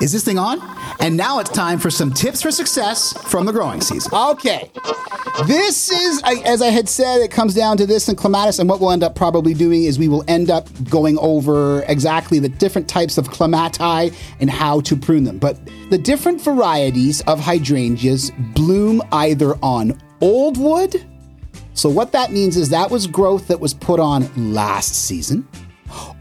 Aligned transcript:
Is 0.00 0.12
this 0.12 0.24
thing 0.24 0.38
on? 0.38 0.60
And 1.00 1.16
now 1.16 1.40
it's 1.40 1.50
time 1.50 1.78
for 1.78 1.90
some 1.90 2.12
tips 2.12 2.42
for 2.42 2.50
success 2.50 3.12
from 3.30 3.46
the 3.46 3.52
growing 3.52 3.80
season. 3.80 4.12
Okay. 4.14 4.70
This 5.46 5.90
is, 5.90 6.22
as 6.44 6.62
I 6.62 6.68
had 6.68 6.88
said, 6.88 7.20
it 7.20 7.30
comes 7.30 7.54
down 7.54 7.76
to 7.78 7.86
this 7.86 8.08
and 8.08 8.16
clematis. 8.16 8.58
And 8.58 8.68
what 8.68 8.80
we'll 8.80 8.92
end 8.92 9.02
up 9.02 9.14
probably 9.14 9.54
doing 9.54 9.84
is 9.84 9.98
we 9.98 10.08
will 10.08 10.24
end 10.28 10.50
up 10.50 10.68
going 10.88 11.18
over 11.18 11.82
exactly 11.88 12.38
the 12.38 12.48
different 12.48 12.88
types 12.88 13.18
of 13.18 13.30
clematis 13.30 14.16
and 14.40 14.50
how 14.50 14.80
to 14.82 14.96
prune 14.96 15.24
them. 15.24 15.38
But 15.38 15.58
the 15.90 15.98
different 15.98 16.40
varieties 16.40 17.20
of 17.22 17.40
hydrangeas 17.40 18.30
bloom 18.54 19.02
either 19.12 19.54
on 19.62 20.00
old 20.20 20.58
wood. 20.58 21.04
So, 21.74 21.88
what 21.88 22.10
that 22.12 22.32
means 22.32 22.56
is 22.56 22.70
that 22.70 22.90
was 22.90 23.06
growth 23.06 23.46
that 23.48 23.60
was 23.60 23.72
put 23.72 24.00
on 24.00 24.28
last 24.52 25.06
season, 25.06 25.46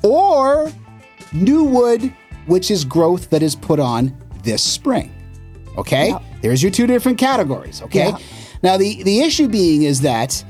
or 0.04 0.72
new 1.34 1.64
wood, 1.64 2.14
which 2.48 2.72
is 2.72 2.84
growth 2.84 3.30
that 3.30 3.44
is 3.44 3.56
put 3.56 3.80
on 3.80 4.16
this 4.44 4.64
spring. 4.64 5.14
Okay? 5.78 6.10
Yeah. 6.10 6.20
There's 6.42 6.64
your 6.64 6.72
two 6.72 6.88
different 6.88 7.18
categories. 7.18 7.82
Okay? 7.84 8.10
Yeah. 8.10 8.18
Now, 8.64 8.78
the, 8.78 9.04
the 9.04 9.22
issue 9.22 9.48
being 9.48 9.84
is 9.84 10.02
that 10.02 10.44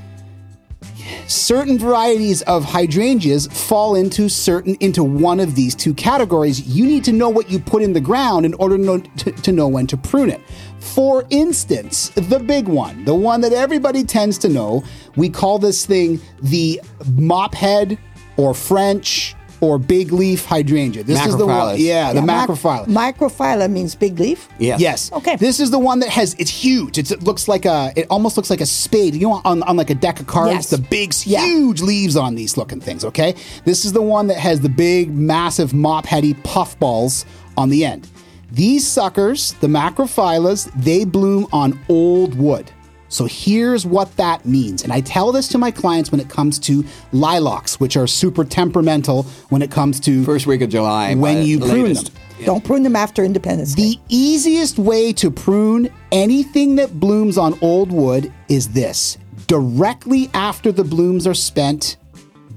certain 1.28 1.78
varieties 1.78 2.42
of 2.44 2.64
hydrangeas 2.64 3.48
fall 3.48 3.96
into 3.96 4.30
certain 4.30 4.76
into 4.80 5.04
one 5.04 5.40
of 5.40 5.56
these 5.56 5.74
two 5.76 5.94
categories 5.94 6.68
you 6.68 6.86
need 6.86 7.04
to 7.04 7.12
know 7.12 7.30
what 7.30 7.50
you 7.50 7.60
put 7.60 7.82
in 7.82 7.94
the 7.94 8.00
ground 8.00 8.46
in 8.46 8.54
order 8.56 8.78
to 8.78 8.84
know, 8.84 8.98
to, 8.98 9.32
to 9.32 9.52
know 9.52 9.68
when 9.68 9.88
to 9.88 9.96
prune 9.96 10.30
it 10.30 10.42
for 10.80 11.26
instance 11.30 12.10
the 12.10 12.40
big 12.40 12.68
one 12.68 13.04
the 13.06 13.16
one 13.16 13.42
that 13.42 13.54
everybody 13.54 14.04
tends 14.04 14.38
to 14.38 14.50
know 14.50 14.84
we 15.16 15.30
call 15.30 15.60
this 15.60 15.86
thing 15.86 16.20
the 16.42 16.80
mop 17.14 17.54
head 17.54 17.98
or 18.38 18.54
french 18.54 19.36
or 19.62 19.78
big 19.80 20.12
leaf 20.12 20.46
hydrangea 20.46 21.04
this 21.04 21.26
is 21.26 21.36
the 21.38 21.46
one 21.46 21.76
yeah, 21.80 22.14
the 22.14 22.22
Mac- 22.22 22.48
macrophyllus 22.50 22.86
Macrophylla 22.88 23.70
means 23.70 23.96
big 23.96 24.20
leaf. 24.20 24.48
Yes. 24.60 24.80
Yes. 24.80 25.12
Okay. 25.12 25.36
This 25.36 25.60
is 25.60 25.72
the 25.72 25.80
one 25.80 26.00
that 26.00 26.10
has 26.10 26.36
it's 26.40 26.52
huge. 26.52 26.98
It's, 26.98 27.12
it 27.12 27.24
looks 27.24 27.48
like 27.48 27.66
a 27.66 27.92
it 27.96 28.08
almost 28.10 28.38
looks 28.38 28.50
like 28.50 28.62
a 28.62 28.66
spade. 28.66 29.14
You 29.16 29.22
know 29.28 29.42
on, 29.46 29.64
on 29.64 29.78
like 29.78 29.90
a 29.90 29.96
deck 29.96 30.20
of 30.20 30.28
cards, 30.28 30.52
Yes. 30.54 30.70
the 30.70 30.78
big 30.78 31.14
Yeah. 31.26 31.46
huge 31.46 31.82
leaves 31.82 32.16
on 32.16 32.36
these 32.36 32.58
looking 32.58 32.80
things, 32.82 33.04
okay? 33.06 33.36
This 33.66 33.86
is 33.86 33.94
the 33.94 34.02
one 34.02 34.28
that 34.28 34.38
has 34.38 34.62
the 34.62 34.70
big 34.70 35.10
massive 35.14 35.74
mop 35.74 36.06
heady 36.06 36.34
puff 36.36 36.78
balls 36.80 37.26
on 37.58 37.70
the 37.70 37.86
end. 37.86 38.08
These 38.52 38.88
suckers, 38.88 39.54
the 39.60 39.68
macrophyllas, 39.68 40.72
they 40.76 41.04
bloom 41.06 41.48
on 41.52 41.80
old 41.90 42.36
wood. 42.36 42.72
So 43.10 43.26
here's 43.26 43.86
what 43.86 44.16
that 44.18 44.46
means. 44.46 44.84
And 44.84 44.92
I 44.92 45.02
tell 45.02 45.32
this 45.32 45.48
to 45.50 45.58
my 45.58 45.72
clients 45.72 46.12
when 46.12 46.20
it 46.20 46.30
comes 46.30 46.60
to 46.60 46.84
lilacs, 47.12 47.80
which 47.80 47.96
are 47.98 48.08
super 48.08 48.44
temperamental 48.44 49.24
when 49.50 49.62
it 49.62 49.72
comes 49.72 50.00
to 50.02 50.24
First 50.26 50.48
week 50.48 50.62
of 50.62 50.70
July. 50.70 51.16
when 51.16 51.46
you 51.46 51.60
prune 51.60 51.84
latest. 51.84 52.14
them. 52.14 52.46
Don't 52.46 52.64
prune 52.64 52.84
them 52.84 52.96
after 52.96 53.24
Independence 53.24 53.74
Day. 53.74 53.84
The 53.92 54.00
easiest 54.10 54.78
way 54.78 55.12
to 55.14 55.32
prune 55.32 55.90
anything 56.12 56.76
that 56.76 57.00
blooms 57.00 57.38
on 57.38 57.58
old 57.62 57.92
wood 57.92 58.32
is 58.48 58.70
this. 58.70 59.18
Directly 59.48 60.30
after 60.34 60.72
the 60.72 60.84
blooms 60.84 61.26
are 61.26 61.34
spent, 61.34 61.98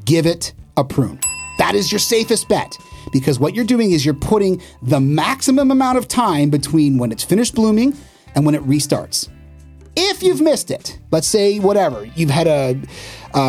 give 0.05 0.27
it 0.27 0.53
a 0.77 0.85
prune. 0.85 1.19
That 1.59 1.75
is 1.75 1.91
your 1.93 1.99
safest 1.99 2.49
bet 2.49 2.77
because 3.13 3.39
what 3.39 3.55
you're 3.55 3.65
doing 3.65 3.93
is 3.93 4.05
you're 4.05 4.15
putting 4.15 4.61
the 4.83 5.01
maximum 5.01 5.71
amount 5.71 5.99
of 5.99 6.09
time 6.09 6.51
between 6.51 6.99
when 6.99 7.11
it's 7.13 7.25
finished 7.25 7.55
blooming 7.55 7.97
and 8.35 8.45
when 8.45 8.55
it 8.55 8.63
restarts. 8.65 9.29
If 9.97 10.23
you've 10.23 10.41
missed 10.41 10.71
it, 10.71 10.99
let's 11.11 11.27
say 11.27 11.59
whatever, 11.59 12.05
you've 12.05 12.31
had 12.31 12.47
a, 12.47 12.81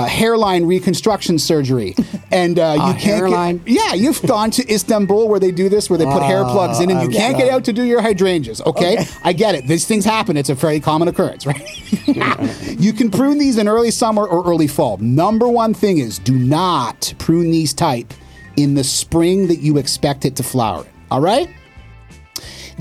hairline 0.07 0.65
reconstruction 0.65 1.39
surgery 1.39 1.95
and 2.31 2.59
uh, 2.59 2.73
you 2.75 2.93
can't 2.93 2.99
hairline? 2.99 3.57
Get, 3.59 3.67
yeah, 3.67 3.93
you've 3.93 4.21
gone 4.23 4.51
to 4.51 4.71
Istanbul 4.71 5.27
where 5.27 5.39
they 5.39 5.51
do 5.51 5.69
this, 5.69 5.89
where 5.89 5.97
they 5.97 6.05
put 6.05 6.21
hair 6.21 6.43
plugs 6.43 6.79
in, 6.79 6.91
and 6.91 7.01
you 7.01 7.07
I've 7.07 7.13
can't 7.13 7.33
got 7.33 7.43
get 7.45 7.51
out 7.51 7.65
to 7.65 7.73
do 7.73 7.83
your 7.83 8.01
hydrangeas. 8.01 8.61
Okay? 8.61 9.05
I 9.23 9.33
get 9.33 9.55
it. 9.55 9.67
These 9.67 9.87
things 9.87 10.05
happen. 10.05 10.37
It's 10.37 10.49
a 10.49 10.55
very 10.55 10.79
common 10.79 11.07
occurrence, 11.07 11.45
right? 11.45 11.67
you 12.79 12.93
can 12.93 13.09
prune 13.09 13.39
these 13.39 13.57
in 13.57 13.67
early 13.67 13.91
summer 13.91 14.25
or 14.25 14.45
early 14.45 14.67
fall. 14.67 14.97
Number 14.97 15.47
one 15.47 15.73
thing 15.73 15.97
is 15.97 16.19
do 16.19 16.37
not 16.37 17.13
prune 17.17 17.49
these 17.51 17.73
type 17.73 18.13
in 18.57 18.75
the 18.75 18.83
spring 18.83 19.47
that 19.47 19.59
you 19.59 19.77
expect 19.77 20.25
it 20.25 20.35
to 20.35 20.43
flower. 20.43 20.85
All 21.09 21.21
right? 21.21 21.49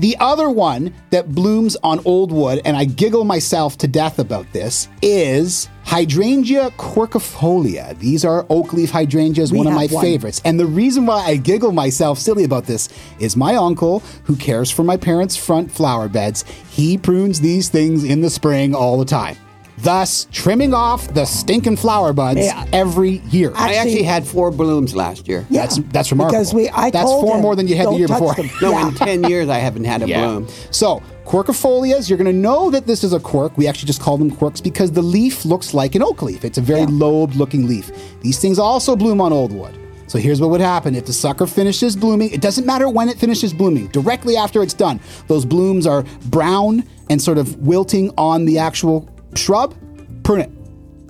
The 0.01 0.17
other 0.19 0.49
one 0.49 0.95
that 1.11 1.31
blooms 1.31 1.77
on 1.83 2.01
old 2.05 2.31
wood, 2.31 2.59
and 2.65 2.75
I 2.75 2.85
giggle 2.85 3.23
myself 3.23 3.77
to 3.77 3.87
death 3.87 4.17
about 4.17 4.51
this, 4.51 4.87
is 5.03 5.69
Hydrangea 5.83 6.71
quercifolia. 6.71 7.95
These 7.99 8.25
are 8.25 8.47
oak 8.49 8.73
leaf 8.73 8.89
hydrangeas, 8.89 9.51
We 9.51 9.59
one 9.59 9.67
of 9.67 9.73
my 9.73 9.85
one. 9.85 10.03
favorites. 10.03 10.41
And 10.43 10.59
the 10.59 10.65
reason 10.65 11.05
why 11.05 11.23
I 11.27 11.35
giggle 11.35 11.71
myself 11.71 12.17
silly 12.17 12.45
about 12.45 12.65
this 12.65 12.89
is 13.19 13.37
my 13.37 13.55
uncle, 13.55 13.99
who 14.23 14.35
cares 14.35 14.71
for 14.71 14.83
my 14.83 14.97
parents' 14.97 15.35
front 15.37 15.71
flower 15.71 16.09
beds, 16.09 16.45
he 16.71 16.97
prunes 16.97 17.39
these 17.39 17.69
things 17.69 18.03
in 18.03 18.21
the 18.21 18.31
spring 18.31 18.73
all 18.73 18.97
the 18.97 19.05
time. 19.05 19.37
Thus, 19.83 20.27
trimming 20.31 20.73
off 20.73 21.13
the 21.13 21.25
stinking 21.25 21.77
flower 21.77 22.13
buds 22.13 22.39
Yeah. 22.39 22.65
every 22.71 23.21
year. 23.31 23.51
I 23.55 23.73
actually 23.73 23.77
Actually- 23.77 24.03
had 24.03 24.27
four 24.27 24.51
blooms 24.51 24.95
last 24.95 25.27
year. 25.27 25.45
Yeah. 25.49 25.61
That's 25.61 25.79
that's 25.91 26.11
remarkable. 26.11 26.39
Because 26.39 26.53
we, 26.53 26.69
I 26.69 26.89
that's 26.91 27.05
told 27.09 27.25
four 27.25 27.35
him, 27.37 27.41
more 27.41 27.55
than 27.55 27.67
you 27.67 27.75
had 27.75 27.87
the 27.87 27.91
"Don't 27.91 27.99
year 27.99 28.07
touch 28.07 28.19
before. 28.19 28.33
them." 28.35 28.49
No, 28.61 28.71
Yeah. 28.71 28.87
in 28.89 28.93
10 28.95 29.23
years 29.23 29.49
I 29.49 29.57
haven't 29.57 29.85
had 29.85 30.03
a 30.03 30.05
bloom. 30.05 30.47
So, 30.69 31.01
quercifolias, 31.25 32.09
you're 32.09 32.17
going 32.17 32.31
to 32.31 32.39
know 32.39 32.69
that 32.69 32.85
this 32.85 33.03
is 33.03 33.13
a 33.13 33.19
quirk. 33.19 33.57
We 33.57 33.67
actually 33.67 33.87
just 33.87 34.01
call 34.01 34.17
them 34.17 34.29
quirks 34.29 34.61
because 34.61 34.91
the 34.91 35.01
leaf 35.01 35.45
looks 35.45 35.73
like 35.73 35.95
an 35.95 36.03
oak 36.03 36.21
leaf. 36.21 36.45
It's 36.45 36.57
a 36.57 36.61
very 36.61 36.81
Yeah. 36.81 36.87
lobed 36.91 37.35
looking 37.35 37.67
leaf. 37.67 37.91
These 38.21 38.37
things 38.39 38.59
also 38.59 38.95
bloom 38.95 39.19
on 39.21 39.33
old 39.33 39.51
wood. 39.51 39.77
So 40.07 40.19
here's 40.19 40.41
what 40.41 40.49
would 40.49 40.59
happen 40.61 40.93
if 40.93 41.05
the 41.05 41.13
sucker 41.13 41.47
finishes 41.47 41.95
blooming. 41.95 42.31
It 42.31 42.41
doesn't 42.41 42.65
matter 42.67 42.89
when 42.89 43.07
it 43.07 43.17
finishes 43.17 43.53
blooming. 43.53 43.87
Directly 43.93 44.35
after 44.35 44.61
it's 44.61 44.73
done, 44.73 44.99
those 45.27 45.45
blooms 45.45 45.87
are 45.87 46.03
brown 46.25 46.83
and 47.09 47.21
sort 47.21 47.37
of 47.37 47.55
wilting 47.65 48.11
on 48.17 48.43
the 48.43 48.57
actual 48.59 49.07
shrub. 49.35 49.75
Prune 50.23 50.41
it. 50.41 50.51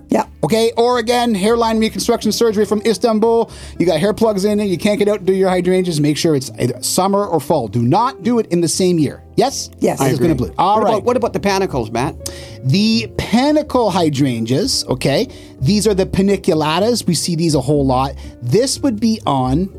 Yeah. 0.09 0.26
Okay, 0.44 0.74
or 0.76 1.00
again, 1.00 1.34
hairline 1.34 1.80
reconstruction 1.80 2.34
surgery 2.34 2.66
from 2.66 2.82
Istanbul. 2.86 3.50
You 3.80 3.86
got 3.86 3.98
hair 4.02 4.14
plugs 4.14 4.44
in 4.44 4.59
it. 4.59 4.66
You 4.66 4.78
can't 4.78 5.00
get 5.00 5.08
out 5.08 5.20
and 5.20 5.28
do 5.28 5.34
your 5.34 5.50
hydrangeas. 5.50 6.02
Make 6.02 6.18
sure 6.18 6.36
it's 6.36 6.52
either 6.59 6.84
summer 6.84 7.26
or 7.26 7.40
fall. 7.40 7.70
Do 7.70 7.82
not 7.82 8.22
do 8.22 8.38
it 8.38 8.48
in 8.48 8.59
the 8.59 8.68
same 8.68 9.00
year. 9.00 9.24
Yes. 9.38 9.70
Yes. 9.80 10.02
I 10.02 10.09
is 10.09 10.20
going 10.20 10.32
to 10.32 10.36
bloom. 10.36 10.54
All 10.58 10.80
what, 10.80 10.84
right. 10.84 10.90
about, 10.96 11.04
what 11.06 11.16
about 11.16 11.32
the 11.32 11.40
panicles, 11.40 11.94
Matt? 11.94 12.30
The 12.66 13.09
panicle 13.18 13.90
hydrangeas, 13.90 14.84
okay, 14.88 15.30
these 15.62 15.88
are 15.88 15.94
the 15.94 16.06
paniculatas. 16.06 17.08
We 17.08 17.16
see 17.16 17.38
these 17.38 17.56
a 17.56 17.62
whole 17.62 17.86
lot. 17.86 18.16
This 18.42 18.82
would 18.82 19.00
be 19.00 19.22
on 19.26 19.70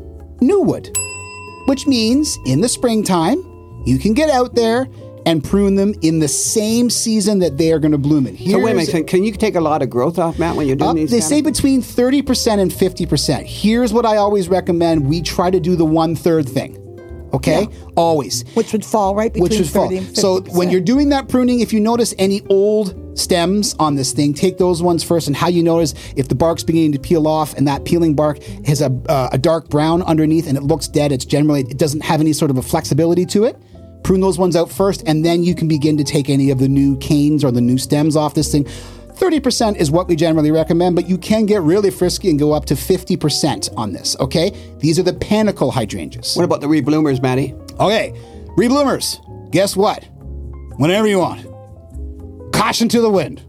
new 0.41 0.61
wood, 0.61 0.89
which 1.67 1.85
means 1.85 2.39
in 2.47 2.59
the 2.59 2.69
springtime, 2.69 3.37
you 3.85 3.99
can 3.99 4.15
get 4.15 4.31
out 4.31 4.55
there 4.55 4.87
and 5.25 5.43
prune 5.43 5.75
them 5.75 5.93
in 6.01 6.19
the 6.19 6.27
same 6.27 6.89
season 6.89 7.39
that 7.39 7.57
they 7.57 7.71
are 7.71 7.79
going 7.79 7.91
to 7.91 7.97
bloom 7.97 8.27
in. 8.27 8.37
So 8.37 8.43
wait 8.43 8.45
a 8.45 8.57
Here's- 8.57 8.75
minute. 8.75 8.89
so 8.91 9.03
Can 9.03 9.23
you 9.23 9.31
take 9.31 9.55
a 9.55 9.61
lot 9.61 9.81
of 9.81 9.89
growth 9.89 10.19
off, 10.19 10.37
Matt, 10.39 10.55
when 10.55 10.67
you're 10.67 10.75
doing 10.75 10.89
uh, 10.91 10.93
these? 10.93 11.11
they 11.11 11.21
say 11.21 11.39
of- 11.39 11.45
between 11.45 11.81
30% 11.81 12.59
and 12.59 12.71
50%. 12.71 13.43
Here's 13.45 13.93
what 13.93 14.05
I 14.05 14.17
always 14.17 14.49
recommend 14.49 15.07
we 15.07 15.21
try 15.21 15.49
to 15.49 15.59
do 15.59 15.75
the 15.75 15.85
one 15.85 16.15
third 16.15 16.47
thing. 16.47 16.79
Okay? 17.33 17.67
Always. 17.95 18.45
Which 18.53 18.73
would 18.73 18.85
fall 18.85 19.15
right 19.15 19.33
between 19.33 19.49
Which 19.49 19.57
would 19.57 19.67
fall. 19.67 19.85
30 19.89 19.97
and 19.97 20.07
50%. 20.07 20.17
So 20.17 20.41
when 20.55 20.69
you're 20.69 20.81
doing 20.81 21.09
that 21.09 21.29
pruning, 21.29 21.61
if 21.61 21.73
you 21.73 21.79
notice 21.79 22.13
any 22.19 22.41
old 22.47 23.17
stems 23.17 23.75
on 23.79 23.95
this 23.95 24.11
thing, 24.11 24.35
take 24.35 24.59
those 24.59 24.83
ones 24.83 25.03
first. 25.03 25.25
And 25.25 25.35
how 25.35 25.47
you 25.47 25.63
notice 25.63 25.95
if 26.15 26.27
the 26.27 26.35
bark's 26.35 26.61
beginning 26.63 26.91
to 26.91 26.99
peel 26.99 27.27
off 27.27 27.55
and 27.55 27.67
that 27.67 27.85
peeling 27.85 28.13
bark 28.13 28.43
has 28.67 28.81
a, 28.81 28.91
uh, 29.09 29.29
a 29.31 29.39
dark 29.39 29.67
brown 29.69 30.03
underneath 30.03 30.47
and 30.47 30.55
it 30.57 30.61
looks 30.63 30.87
dead, 30.87 31.11
it's 31.11 31.25
generally, 31.25 31.61
it 31.61 31.77
doesn't 31.79 32.01
have 32.01 32.19
any 32.21 32.33
sort 32.33 32.51
of 32.51 32.57
a 32.57 32.61
flexibility 32.61 33.25
to 33.25 33.45
it. 33.45 33.57
Prune 34.03 34.21
those 34.21 34.37
ones 34.37 34.55
out 34.55 34.69
first, 34.69 35.03
and 35.07 35.25
then 35.25 35.43
you 35.43 35.55
can 35.55 35.67
begin 35.67 35.97
to 35.97 36.03
take 36.03 36.29
any 36.29 36.51
of 36.51 36.59
the 36.59 36.67
new 36.67 36.97
canes 36.97 37.43
or 37.43 37.51
the 37.51 37.61
new 37.61 37.77
stems 37.77 38.15
off 38.15 38.33
this 38.33 38.51
thing. 38.51 38.65
30% 39.13 39.77
is 39.77 39.91
what 39.91 40.07
we 40.07 40.15
generally 40.15 40.51
recommend, 40.51 40.95
but 40.95 41.07
you 41.07 41.17
can 41.17 41.45
get 41.45 41.61
really 41.61 41.89
frisky 41.89 42.29
and 42.29 42.39
go 42.39 42.51
up 42.51 42.65
to 42.65 42.73
50% 42.73 43.69
on 43.77 43.93
this, 43.93 44.17
okay? 44.19 44.51
These 44.79 44.99
are 44.99 45.03
the 45.03 45.13
panicle 45.13 45.71
hydrangeas. 45.71 46.35
What 46.35 46.43
about 46.43 46.61
the 46.61 46.67
rebloomers, 46.67 47.21
Matty? 47.21 47.53
Okay, 47.79 48.13
rebloomers, 48.57 49.19
guess 49.51 49.77
what? 49.77 50.03
Whenever 50.77 51.07
you 51.07 51.19
want. 51.19 51.45
Caution 52.53 52.89
to 52.89 53.01
the 53.01 53.09
wind. 53.09 53.43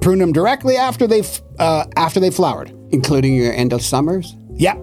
Prune 0.00 0.18
them 0.18 0.32
directly 0.32 0.76
after 0.76 1.06
they've 1.06 1.40
uh, 1.58 1.86
after 1.96 2.18
they 2.18 2.30
flowered. 2.30 2.70
Including 2.90 3.34
your 3.34 3.52
end 3.52 3.72
of 3.72 3.82
summers? 3.82 4.34
Yeah, 4.54 4.76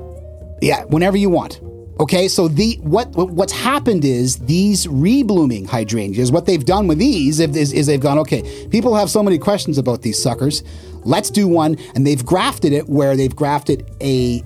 yeah, 0.62 0.85
whenever 0.85 1.18
you 1.18 1.29
want. 1.29 1.59
Okay, 2.00 2.30
so 2.30 2.48
the 2.48 2.80
what 2.81 3.10
what- 3.16 3.31
what's 3.31 3.51
happened 3.51 4.06
is 4.06 4.38
these 4.38 4.88
reblooming 4.88 5.68
hydrangeas. 5.68 6.31
What 6.31 6.46
they've 6.46 6.63
done 6.63 6.88
with 6.88 6.98
these 6.98 7.40
is, 7.42 7.74
is, 7.74 7.88
they've 7.88 8.00
gone 8.00 8.18
okay. 8.19 8.42
People 8.69 8.96
have 8.96 9.10
so 9.10 9.22
many 9.22 9.38
questions 9.38 9.78
about 9.78 10.01
these 10.01 10.18
suckers. 10.22 10.63
Let's 11.04 11.30
do 11.30 11.46
one, 11.48 11.78
and 11.96 12.07
they've 12.07 12.25
grafted 12.25 12.72
it 12.72 12.88
where 12.88 13.18
they've 13.18 13.36
grafted 13.36 13.90
a 14.01 14.42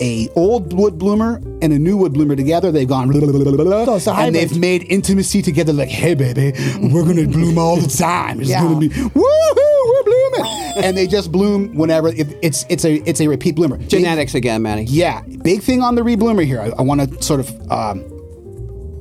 a 0.00 0.28
old 0.34 0.72
wood 0.72 0.98
bloomer 0.98 1.40
and 1.60 1.72
a 1.72 1.78
new 1.78 1.96
wood 1.96 2.12
bloomer 2.12 2.34
together. 2.34 2.72
They've 2.72 2.88
gone 2.88 3.12
So 3.12 3.94
it's 3.96 4.06
a 4.06 4.12
and 4.14 4.34
they've 4.34 4.56
made 4.58 4.84
intimacy 4.88 5.42
together. 5.42 5.72
Like, 5.72 5.90
hey 5.90 6.14
baby, 6.14 6.52
we're 6.92 7.04
gonna 7.04 7.26
bloom 7.26 7.58
all 7.58 7.76
the 7.76 7.88
time. 7.88 8.40
It's 8.40 8.48
Yeah. 8.50 8.62
gonna 8.62 8.80
be 8.80 8.88
woohoo, 8.88 9.71
we're 9.86 10.02
blooming, 10.04 10.84
and 10.84 10.96
they 10.96 11.06
just 11.06 11.30
bloom 11.32 11.74
whenever. 11.74 12.08
It, 12.08 12.36
it's 12.42 12.64
it's 12.68 12.84
a 12.84 12.94
it's 13.08 13.20
a 13.20 13.28
repeat 13.28 13.54
bloomer. 13.54 13.76
They- 13.78 13.86
Genetics 13.86 14.34
again, 14.34 14.62
Matty. 14.62 14.84
yeah, 14.84 15.22
big 15.42 15.62
thing 15.62 15.82
on 15.82 15.94
the 15.94 16.02
rebloomer 16.02 16.44
here. 16.44 16.60
I, 16.60 16.70
I 16.78 16.82
want 16.82 17.00
to 17.10 17.22
sort 17.22 17.40
of 17.40 17.70
um, 17.72 18.02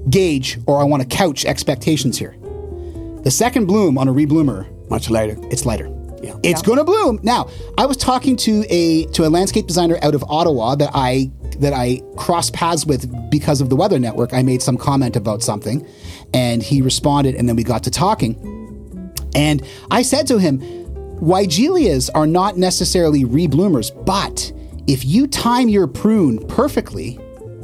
gauge 0.09 0.59
or 0.67 0.79
I 0.79 0.83
want 0.83 1.01
to 1.03 1.07
couch 1.17 1.45
expectations 1.45 2.17
here. 2.17 2.35
The 3.23 3.31
second 3.31 3.65
bloom 3.65 3.97
on 3.97 4.07
a 4.07 4.13
rebloomer, 4.13 4.67
Much 4.89 5.09
lighter. 5.09 5.37
it's 5.51 5.65
lighter. 5.65 5.89
Yeah. 6.23 6.35
It's 6.43 6.61
going 6.61 6.77
to 6.77 6.83
bloom. 6.83 7.19
Now, 7.23 7.49
I 7.79 7.85
was 7.87 7.97
talking 7.97 8.35
to 8.37 8.63
a 8.69 9.05
to 9.07 9.25
a 9.25 9.29
landscape 9.29 9.65
designer 9.67 9.97
out 10.03 10.13
of 10.15 10.23
Ottawa 10.27 10.75
that 10.75 10.91
I 10.93 11.31
that 11.59 11.73
I 11.73 12.01
crossed 12.15 12.53
paths 12.53 12.85
with 12.85 13.11
because 13.31 13.59
of 13.61 13.69
the 13.69 13.75
Weather 13.75 13.97
Network. 13.99 14.33
I 14.33 14.41
made 14.43 14.61
some 14.61 14.77
comment 14.77 15.15
about 15.15 15.41
something, 15.43 15.85
and 16.33 16.61
he 16.61 16.81
responded, 16.81 17.35
and 17.35 17.47
then 17.49 17.55
we 17.55 17.63
got 17.63 17.83
to 17.83 17.91
talking. 17.91 18.35
And 19.35 19.65
I 19.89 20.01
said 20.01 20.27
to 20.27 20.37
him, 20.37 20.59
Weigelas 21.19 22.09
are 22.15 22.25
not 22.27 22.57
necessarily 22.57 23.23
rebloomers, 23.23 23.91
but 24.05 24.51
if 24.87 25.05
you 25.05 25.27
time 25.27 25.69
your 25.69 25.87
prune 25.87 26.39
perfectly, 26.47 27.19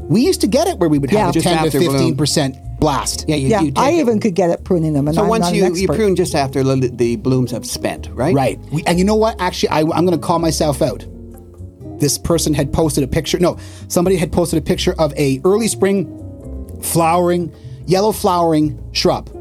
we 0.07 0.21
used 0.25 0.41
to 0.41 0.47
get 0.47 0.67
it 0.67 0.77
where 0.77 0.89
we 0.89 0.99
would 0.99 1.09
have 1.09 1.19
Yeah. 1.19 1.29
a 1.29 1.33
Just 1.33 1.43
10 1.45 1.57
to 1.57 1.65
after 1.65 1.79
bloom. 1.79 1.91
15 1.93 2.17
percent 2.17 2.55
blast. 2.79 3.25
Yeah, 3.27 3.35
you, 3.37 3.47
Yeah, 3.49 3.61
you 3.61 3.71
take 3.71 3.77
I 3.79 3.89
it- 3.91 3.99
even 3.99 4.19
could 4.19 4.35
get 4.35 4.51
it 4.51 4.63
pruning 4.63 4.93
them, 4.93 5.07
and 5.07 5.15
So 5.15 5.23
I'm 5.23 5.27
once 5.29 5.45
not 5.45 5.55
you, 5.55 5.65
an 5.65 5.75
you 5.75 5.87
prune 5.87 6.15
just 6.15 6.35
after 6.35 6.63
the, 6.63 6.75
the 6.93 7.15
blooms 7.15 7.49
have 7.51 7.65
spent, 7.65 8.07
right? 8.13 8.35
Right. 8.35 8.59
We, 8.71 8.83
and 8.85 8.99
you 8.99 9.05
know 9.05 9.15
what? 9.15 9.41
Actually, 9.41 9.69
I, 9.69 9.79
I'm 9.79 10.05
going 10.05 10.11
to 10.11 10.17
call 10.19 10.37
myself 10.37 10.81
out. 10.83 11.03
This 11.99 12.19
person 12.19 12.53
had 12.53 12.71
posted 12.71 13.03
a 13.03 13.07
picture. 13.07 13.39
No, 13.39 13.57
somebody 13.87 14.15
had 14.17 14.31
posted 14.31 14.59
a 14.59 14.61
picture 14.61 14.93
of 14.99 15.11
a 15.17 15.41
early 15.43 15.67
spring 15.67 16.05
flowering, 16.83 17.51
yellow 17.87 18.11
flowering 18.11 18.79
shrub. 18.91 19.31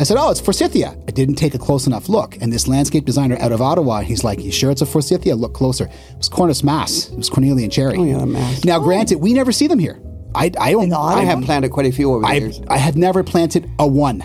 I 0.00 0.04
said, 0.04 0.16
"Oh, 0.18 0.30
it's 0.30 0.40
forsythia." 0.40 0.96
I 1.06 1.10
didn't 1.10 1.34
take 1.34 1.54
a 1.54 1.58
close 1.58 1.86
enough 1.86 2.08
look, 2.08 2.38
and 2.40 2.50
this 2.50 2.66
landscape 2.66 3.04
designer 3.04 3.36
out 3.38 3.52
of 3.52 3.60
Ottawa, 3.60 4.00
he's 4.00 4.24
like, 4.24 4.42
"You 4.42 4.50
sure 4.50 4.70
it's 4.70 4.80
a 4.80 4.86
forsythia? 4.86 5.36
Look 5.36 5.52
closer." 5.52 5.84
It 5.84 6.16
was 6.16 6.28
Cornus 6.28 6.62
mas. 6.64 7.10
It 7.10 7.18
was 7.18 7.28
Cornelian 7.28 7.68
cherry. 7.68 7.98
Oh 7.98 8.04
yeah, 8.04 8.24
mas. 8.24 8.64
Now, 8.64 8.78
granted, 8.78 9.18
we 9.18 9.34
never 9.34 9.52
see 9.52 9.66
them 9.66 9.78
here. 9.78 10.00
I, 10.34 10.50
I 10.58 10.72
don't. 10.72 10.92
I 10.92 11.22
have 11.24 11.42
planted 11.42 11.70
quite 11.70 11.86
a 11.86 11.92
few 11.92 12.12
over 12.12 12.22
the 12.22 12.28
I, 12.28 12.34
years. 12.34 12.60
I 12.68 12.78
have 12.78 12.96
never 12.96 13.22
planted 13.22 13.70
a 13.78 13.86
one. 13.86 14.24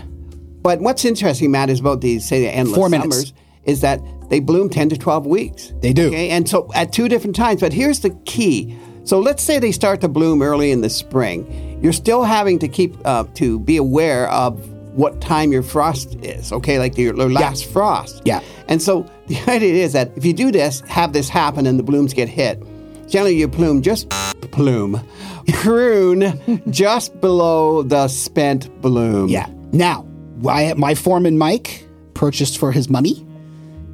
But 0.62 0.80
what's 0.80 1.04
interesting, 1.04 1.52
Matt, 1.52 1.70
is 1.70 1.80
about 1.80 2.02
these, 2.02 2.26
say, 2.26 2.42
the 2.42 2.50
endless 2.50 2.76
Four 2.76 2.90
minutes. 2.90 3.16
summers, 3.16 3.34
is 3.66 3.82
that 3.82 4.02
they 4.30 4.40
bloom 4.40 4.70
10 4.70 4.90
to 4.90 4.98
12 4.98 5.28
weeks. 5.28 5.74
They 5.82 5.94
do. 5.94 6.08
Okay, 6.08 6.30
and 6.30 6.48
so 6.48 6.72
at 6.74 6.94
two 6.94 7.08
different 7.08 7.36
times. 7.36 7.62
But 7.62 7.74
here's 7.74 8.00
the 8.00 8.12
key. 8.26 8.78
So 9.04 9.20
let's 9.20 9.44
say 9.44 9.60
they 9.60 9.72
start 9.72 10.02
to 10.02 10.08
bloom 10.08 10.42
early 10.42 10.72
in 10.72 10.82
the 10.82 10.90
spring. 10.90 11.80
You're 11.84 11.94
still 11.94 12.24
having 12.24 12.58
to 12.60 12.68
keep, 12.68 12.96
uh, 13.06 13.26
to 13.36 13.60
be 13.60 13.78
aware 13.78 14.28
of 14.32 14.75
what 14.96 15.20
time 15.22 15.52
your 15.52 15.64
frost 15.64 16.16
is, 16.24 16.52
okay, 16.52 16.80
like 16.80 16.98
your, 16.98 17.16
your 17.16 17.30
last 17.30 17.66
frost. 17.66 18.22
Yeah. 18.26 18.42
And 18.68 18.82
so 18.82 19.10
the 19.28 19.38
idea 19.50 19.84
is 19.84 19.94
that 19.94 20.12
if 20.16 20.26
you 20.26 20.34
do 20.34 20.52
this, 20.52 20.82
have 20.82 21.14
this 21.14 21.30
happen 21.30 21.68
and 21.68 21.78
the 21.78 21.84
blooms 21.84 22.14
get 22.14 22.30
hit, 22.30 22.64
generally 23.08 23.36
you 23.36 23.48
plume 23.48 23.82
just 23.82 24.10
plume, 24.52 25.00
prune 25.54 26.62
just 26.72 27.20
below 27.22 27.84
the 27.84 28.08
spent 28.08 28.82
bloom. 28.82 29.30
Yeah. 29.30 29.48
Now, 29.72 30.08
I, 30.48 30.74
my 30.76 30.96
foreman 30.96 31.38
Mike 31.38 31.88
purchased 32.14 32.58
for 32.58 32.72
his 32.72 32.90
money 32.90 33.26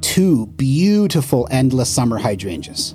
two 0.00 0.46
beautiful 0.46 1.48
endless 1.50 1.88
summer 1.88 2.18
hydrangeas. 2.18 2.94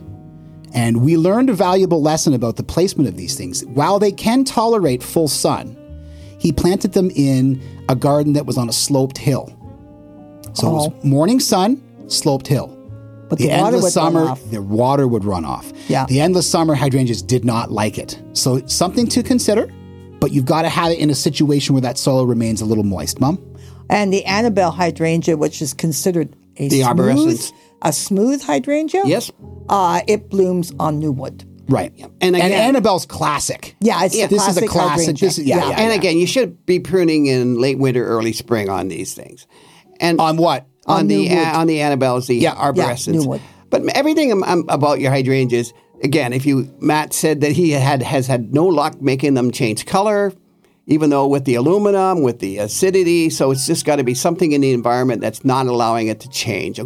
And 0.73 1.01
we 1.03 1.17
learned 1.17 1.49
a 1.49 1.53
valuable 1.53 2.01
lesson 2.01 2.33
about 2.33 2.57
the 2.57 2.63
placement 2.63 3.09
of 3.09 3.15
these 3.15 3.35
things. 3.35 3.65
While 3.65 3.97
they 3.97 4.11
can 4.11 4.43
tolerate 4.43 5.01
full 5.01 5.27
sun, 5.27 5.75
he 6.39 6.51
planted 6.51 6.93
them 6.93 7.09
in 7.15 7.61
a 7.89 7.95
garden 7.95 8.33
that 8.33 8.45
was 8.45 8.57
on 8.57 8.69
a 8.69 8.73
sloped 8.73 9.17
hill. 9.17 9.53
So 10.53 10.67
it 10.67 10.71
was 10.71 11.03
morning 11.03 11.39
sun, 11.39 11.81
sloped 12.07 12.47
hill. 12.47 12.73
But 13.29 13.39
the, 13.39 13.47
the 13.47 13.57
water 13.57 13.75
endless 13.75 13.93
summer, 13.93 14.35
the 14.51 14.61
water 14.61 15.07
would 15.07 15.25
run 15.25 15.43
off. 15.45 15.71
Yeah. 15.89 16.05
The 16.05 16.21
endless 16.21 16.49
summer 16.49 16.75
hydrangeas 16.75 17.21
did 17.21 17.43
not 17.43 17.71
like 17.71 17.97
it. 17.97 18.21
So 18.33 18.65
something 18.67 19.07
to 19.07 19.21
consider, 19.21 19.67
but 20.19 20.31
you've 20.31 20.45
got 20.45 20.61
to 20.61 20.69
have 20.69 20.91
it 20.91 20.99
in 20.99 21.09
a 21.09 21.15
situation 21.15 21.73
where 21.75 21.81
that 21.81 21.97
soil 21.97 22.25
remains 22.25 22.61
a 22.61 22.65
little 22.65 22.85
moist, 22.85 23.19
Mom. 23.19 23.37
and 23.89 24.13
the 24.13 24.23
Annabelle 24.25 24.71
hydrangea, 24.71 25.35
which 25.37 25.61
is 25.61 25.73
considered 25.73 26.35
a 26.55 26.69
The 26.69 26.83
smooth, 26.83 27.51
a 27.81 27.93
smooth 27.93 28.41
hydrangea. 28.41 29.03
Yes. 29.05 29.31
uh, 29.69 30.01
it 30.07 30.29
blooms 30.29 30.71
on 30.79 30.97
new 30.99 31.11
wood. 31.11 31.43
Right. 31.69 31.91
And 32.21 32.35
again- 32.35 32.51
Annabelle's 32.51 33.05
classic. 33.05 33.75
Yeah, 33.79 34.03
it's 34.05 34.15
Yeah, 34.15 34.27
this 34.27 34.47
is 34.47 34.57
a 34.57 34.67
classic. 34.67 35.17
This 35.17 35.37
is, 35.37 35.45
yeah, 35.45 35.57
Yeah. 35.57 35.69
yeah, 35.69 35.81
and 35.81 35.93
again, 35.93 36.17
you 36.17 36.27
should 36.27 36.65
be 36.65 36.79
pruning 36.79 37.25
in 37.25 37.59
late 37.59 37.77
winter, 37.77 38.05
early 38.05 38.33
spring 38.33 38.69
on 38.69 38.87
these 38.87 39.13
things. 39.13 39.47
And 39.99 40.19
on 40.21 40.37
what? 40.37 40.65
on, 40.85 40.99
On 41.01 41.07
the 41.07 41.29
uh, 41.31 41.59
on 41.59 41.67
the 41.67 41.79
Annabelles, 41.79 42.27
the 42.27 42.35
Yeah. 42.35 42.71
wood. 42.71 43.41
But 43.69 43.83
everything 43.93 44.31
about 44.69 45.01
your 45.01 45.11
hydrangeas, 45.11 45.73
again, 46.01 46.31
if 46.31 46.45
you 46.45 46.69
Matt 46.79 47.11
said 47.13 47.41
that 47.41 47.51
he 47.51 47.71
had 47.71 48.01
has 48.01 48.27
had 48.27 48.53
no 48.53 48.65
luck 48.67 49.01
making 49.01 49.33
them 49.33 49.51
change 49.51 49.85
color, 49.85 50.31
even 50.85 51.09
though 51.09 51.27
with 51.27 51.43
the 51.43 51.55
aluminum, 51.55 52.21
with 52.21 52.39
the 52.39 52.59
acidity, 52.59 53.29
so 53.29 53.51
it's 53.51 53.67
just 53.67 53.83
got 53.83 53.97
to 53.97 54.05
be 54.05 54.13
something 54.13 54.53
in 54.53 54.61
the 54.61 54.71
environment 54.71 55.19
that's 55.19 55.43
not 55.43 55.67
allowing 55.67 56.07
it 56.07 56.21
to 56.21 56.29
change. 56.29 56.79